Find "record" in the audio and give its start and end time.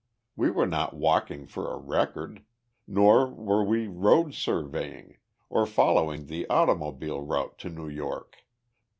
1.77-2.43